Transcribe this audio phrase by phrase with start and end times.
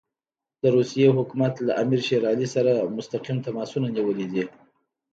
[0.61, 4.43] د روسیې حکومت له امیر شېر علي سره مستقیم تماسونه نیولي دي.